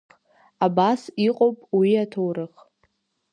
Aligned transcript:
Абас 0.65 1.01
иҟоуп 1.27 1.57
уи 1.77 1.91
аҭоурых. 2.03 2.53